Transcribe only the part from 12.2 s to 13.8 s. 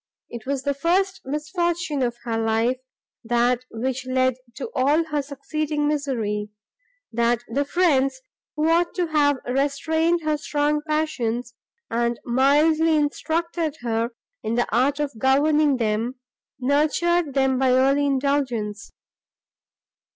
mildly instructed